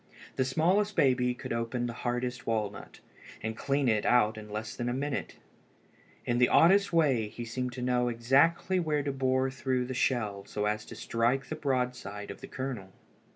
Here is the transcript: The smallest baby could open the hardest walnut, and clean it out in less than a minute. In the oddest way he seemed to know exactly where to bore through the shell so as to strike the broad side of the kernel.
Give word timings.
The 0.35 0.45
smallest 0.45 0.95
baby 0.95 1.35
could 1.35 1.53
open 1.53 1.85
the 1.85 1.93
hardest 1.93 2.47
walnut, 2.47 3.01
and 3.43 3.55
clean 3.55 3.87
it 3.87 4.03
out 4.03 4.35
in 4.35 4.49
less 4.49 4.75
than 4.75 4.89
a 4.89 4.95
minute. 4.95 5.35
In 6.25 6.39
the 6.39 6.49
oddest 6.49 6.91
way 6.91 7.27
he 7.27 7.45
seemed 7.45 7.73
to 7.73 7.83
know 7.83 8.07
exactly 8.07 8.79
where 8.79 9.03
to 9.03 9.11
bore 9.11 9.51
through 9.51 9.85
the 9.85 9.93
shell 9.93 10.43
so 10.47 10.65
as 10.65 10.85
to 10.85 10.95
strike 10.95 11.49
the 11.49 11.55
broad 11.55 11.93
side 11.95 12.31
of 12.31 12.41
the 12.41 12.47
kernel. 12.47 12.89